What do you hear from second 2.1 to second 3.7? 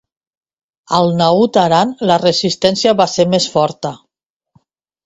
la resistència va ser més